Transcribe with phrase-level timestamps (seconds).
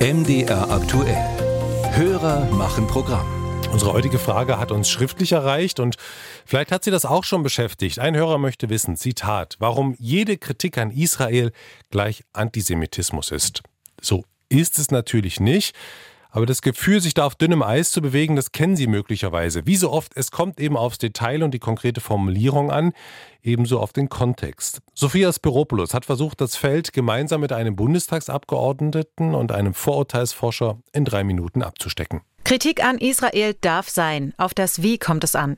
[0.00, 1.16] MDR aktuell.
[1.96, 3.26] Hörer machen Programm.
[3.72, 5.96] Unsere heutige Frage hat uns schriftlich erreicht und
[6.44, 7.98] vielleicht hat Sie das auch schon beschäftigt.
[7.98, 11.50] Ein Hörer möchte wissen, Zitat, warum jede Kritik an Israel
[11.90, 13.62] gleich Antisemitismus ist.
[13.98, 15.74] So ist es natürlich nicht.
[16.36, 19.66] Aber das Gefühl, sich da auf dünnem Eis zu bewegen, das kennen Sie möglicherweise.
[19.66, 22.92] Wie so oft, es kommt eben aufs Detail und die konkrete Formulierung an,
[23.42, 24.82] ebenso auf den Kontext.
[24.92, 31.24] Sophia Spiropoulos hat versucht, das Feld gemeinsam mit einem Bundestagsabgeordneten und einem Vorurteilsforscher in drei
[31.24, 32.20] Minuten abzustecken.
[32.46, 34.32] Kritik an Israel darf sein.
[34.36, 35.56] Auf das Wie kommt es an.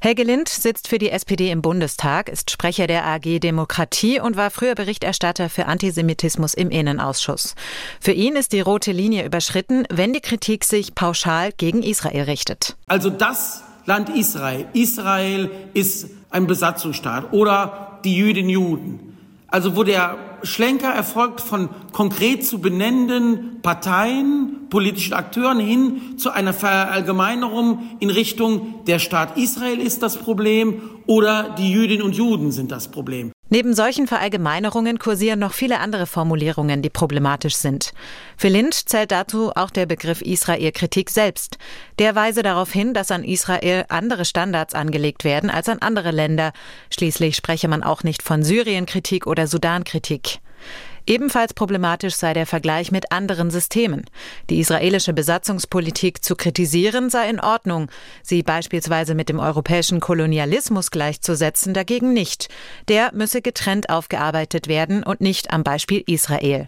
[0.00, 4.50] Helge Lind sitzt für die SPD im Bundestag, ist Sprecher der AG Demokratie und war
[4.50, 7.54] früher Berichterstatter für Antisemitismus im Innenausschuss.
[8.00, 12.74] Für ihn ist die rote Linie überschritten, wenn die Kritik sich pauschal gegen Israel richtet.
[12.86, 14.64] Also das Land Israel.
[14.72, 19.18] Israel ist ein Besatzungsstaat oder die Jüdinnen Juden.
[19.48, 24.39] Also wo der Schlenker erfolgt von konkret zu benennenden Parteien,
[24.70, 31.54] politischen Akteuren hin zu einer Verallgemeinerung in Richtung der Staat Israel ist das Problem oder
[31.58, 33.32] die Jüdinnen und Juden sind das Problem.
[33.52, 37.92] Neben solchen Verallgemeinerungen kursieren noch viele andere Formulierungen, die problematisch sind.
[38.36, 41.58] Für Lind zählt dazu auch der Begriff Israel-Kritik selbst.
[41.98, 46.52] Der weise darauf hin, dass an Israel andere Standards angelegt werden als an andere Länder.
[46.94, 50.38] Schließlich spreche man auch nicht von Syrien-Kritik oder Sudan-Kritik.
[51.10, 54.04] Ebenfalls problematisch sei der Vergleich mit anderen Systemen.
[54.48, 57.90] Die israelische Besatzungspolitik zu kritisieren sei in Ordnung,
[58.22, 62.48] sie beispielsweise mit dem europäischen Kolonialismus gleichzusetzen dagegen nicht.
[62.86, 66.66] Der müsse getrennt aufgearbeitet werden und nicht am Beispiel Israel.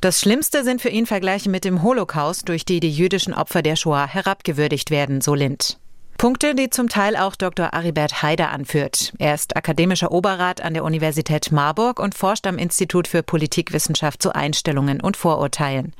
[0.00, 3.74] Das Schlimmste sind für ihn Vergleiche mit dem Holocaust, durch die die jüdischen Opfer der
[3.74, 5.80] Shoah herabgewürdigt werden, so Lind.
[6.24, 7.74] Punkte, die zum Teil auch Dr.
[7.74, 9.12] Aribert Haider anführt.
[9.18, 14.34] Er ist akademischer Oberrat an der Universität Marburg und forscht am Institut für Politikwissenschaft zu
[14.34, 15.92] Einstellungen und Vorurteilen.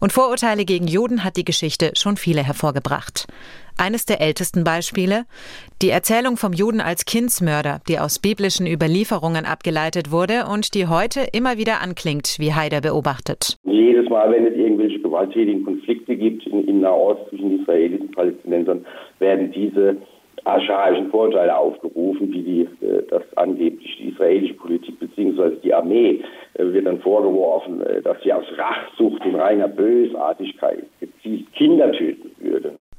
[0.00, 3.26] Und Vorurteile gegen Juden hat die Geschichte schon viele hervorgebracht.
[3.76, 5.24] Eines der ältesten Beispiele,
[5.82, 11.26] die Erzählung vom Juden als Kindsmörder, die aus biblischen Überlieferungen abgeleitet wurde und die heute
[11.34, 13.58] immer wieder anklingt, wie Haider beobachtet.
[13.64, 18.86] Jedes Mal, wenn es irgendwelche gewalttätigen Konflikte gibt in Nahost zwischen Israelis und Palästinensern,
[19.18, 19.96] werden diese
[20.44, 25.56] archaischen Vorteile aufgerufen, wie die, äh, das angeblich die israelische Politik bzw.
[25.62, 26.20] die Armee
[26.54, 32.25] äh, wird dann vorgeworfen, äh, dass sie aus Rachsucht und reiner Bösartigkeit gezielt Kinder töten.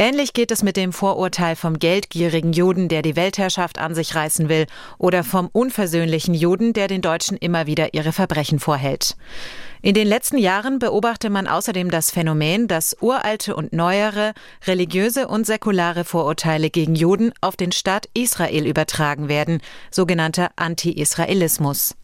[0.00, 4.48] Ähnlich geht es mit dem Vorurteil vom geldgierigen Juden, der die Weltherrschaft an sich reißen
[4.48, 4.64] will,
[4.96, 9.14] oder vom unversöhnlichen Juden, der den Deutschen immer wieder ihre Verbrechen vorhält.
[9.82, 14.32] In den letzten Jahren beobachte man außerdem das Phänomen, dass uralte und neuere,
[14.66, 21.94] religiöse und säkulare Vorurteile gegen Juden auf den Staat Israel übertragen werden, sogenannter Anti-Israelismus.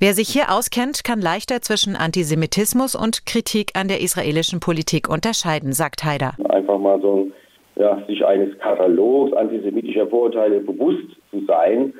[0.00, 5.72] Wer sich hier auskennt, kann leichter zwischen Antisemitismus und Kritik an der israelischen Politik unterscheiden,
[5.72, 6.34] sagt Haider.
[6.50, 7.26] Einfach mal so
[7.74, 11.92] ja, sich eines Katalogs antisemitischer Vorurteile bewusst zu sein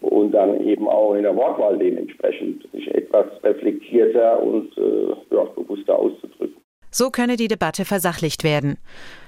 [0.00, 5.96] und dann eben auch in der Wortwahl dementsprechend sich etwas reflektierter und äh, ja, bewusster
[5.96, 6.63] auszudrücken.
[6.96, 8.78] So könne die Debatte versachlicht werden.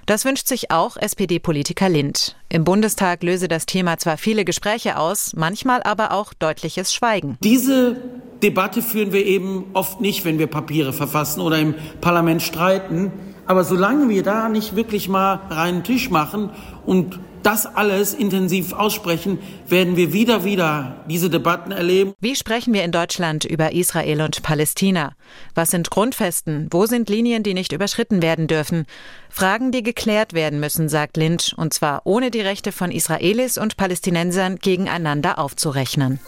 [0.07, 2.37] Das wünscht sich auch SPD-Politiker Lind.
[2.49, 7.37] Im Bundestag löse das Thema zwar viele Gespräche aus, manchmal aber auch deutliches Schweigen.
[7.43, 7.97] Diese
[8.41, 13.11] Debatte führen wir eben oft nicht, wenn wir Papiere verfassen oder im Parlament streiten.
[13.47, 16.51] Aber solange wir da nicht wirklich mal reinen Tisch machen
[16.85, 22.13] und das alles intensiv aussprechen, werden wir wieder, wieder diese Debatten erleben.
[22.21, 25.13] Wie sprechen wir in Deutschland über Israel und Palästina?
[25.55, 26.67] Was sind Grundfesten?
[26.73, 28.85] Wo sind Linien, die nicht überschritten werden dürfen?
[29.31, 33.77] Fragen, die geklärt werden müssen, sagt Lynch, und zwar ohne die Rechte von Israelis und
[33.77, 36.19] Palästinensern gegeneinander aufzurechnen.